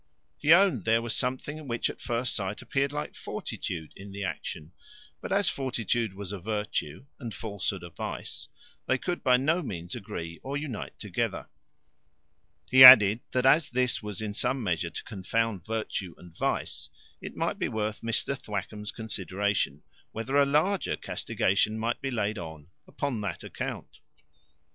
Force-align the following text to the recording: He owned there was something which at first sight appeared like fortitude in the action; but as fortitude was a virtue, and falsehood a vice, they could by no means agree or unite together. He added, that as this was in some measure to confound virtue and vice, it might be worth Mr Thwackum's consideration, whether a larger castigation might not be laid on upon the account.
He 0.39 0.51
owned 0.51 0.83
there 0.83 0.99
was 1.03 1.15
something 1.15 1.67
which 1.67 1.87
at 1.87 2.01
first 2.01 2.33
sight 2.33 2.63
appeared 2.63 2.91
like 2.91 3.13
fortitude 3.13 3.93
in 3.95 4.11
the 4.11 4.23
action; 4.23 4.71
but 5.21 5.31
as 5.31 5.47
fortitude 5.47 6.15
was 6.15 6.31
a 6.31 6.39
virtue, 6.39 7.05
and 7.19 7.35
falsehood 7.35 7.83
a 7.83 7.91
vice, 7.91 8.47
they 8.87 8.97
could 8.97 9.21
by 9.21 9.37
no 9.37 9.61
means 9.61 9.93
agree 9.93 10.39
or 10.41 10.57
unite 10.57 10.97
together. 10.97 11.49
He 12.71 12.83
added, 12.83 13.19
that 13.29 13.45
as 13.45 13.69
this 13.69 14.01
was 14.01 14.23
in 14.23 14.33
some 14.33 14.63
measure 14.63 14.89
to 14.89 15.03
confound 15.03 15.67
virtue 15.67 16.15
and 16.17 16.35
vice, 16.35 16.89
it 17.21 17.35
might 17.35 17.59
be 17.59 17.67
worth 17.67 18.01
Mr 18.01 18.35
Thwackum's 18.35 18.89
consideration, 18.91 19.83
whether 20.13 20.35
a 20.35 20.47
larger 20.47 20.97
castigation 20.97 21.77
might 21.77 21.97
not 21.97 22.01
be 22.01 22.09
laid 22.09 22.39
on 22.39 22.71
upon 22.87 23.21
the 23.21 23.37
account. 23.45 23.99